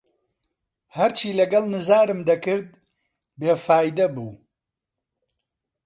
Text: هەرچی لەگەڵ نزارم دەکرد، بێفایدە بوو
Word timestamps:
هەرچی 0.95 1.37
لەگەڵ 1.39 1.63
نزارم 1.75 2.19
دەکرد، 2.29 2.69
بێفایدە 3.39 4.07
بوو 4.15 4.31